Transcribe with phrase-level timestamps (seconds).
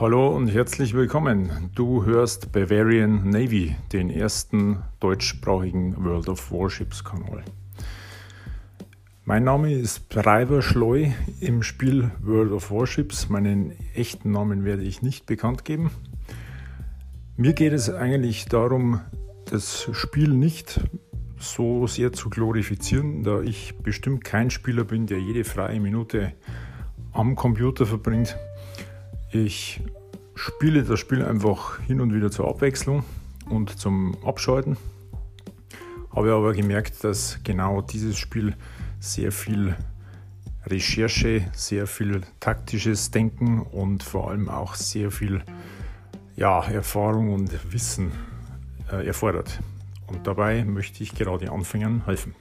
[0.00, 1.70] Hallo und herzlich willkommen.
[1.76, 7.44] Du hörst Bavarian Navy, den ersten deutschsprachigen World of Warships Kanal.
[9.24, 13.28] Mein Name ist Reiber Schleu im Spiel World of Warships.
[13.28, 15.92] Meinen echten Namen werde ich nicht bekannt geben.
[17.36, 19.00] Mir geht es eigentlich darum,
[19.48, 20.80] das Spiel nicht
[21.38, 26.32] so sehr zu glorifizieren, da ich bestimmt kein Spieler bin, der jede freie Minute
[27.12, 28.36] am Computer verbringt.
[29.34, 29.80] Ich
[30.36, 33.02] spiele das Spiel einfach hin und wieder zur Abwechslung
[33.50, 34.76] und zum Abschalten.
[36.14, 38.54] Habe aber gemerkt, dass genau dieses Spiel
[39.00, 39.74] sehr viel
[40.66, 45.42] Recherche, sehr viel taktisches Denken und vor allem auch sehr viel
[46.36, 48.12] ja, Erfahrung und Wissen
[48.92, 49.58] äh, erfordert.
[50.06, 52.36] Und dabei möchte ich gerade Anfängern helfen.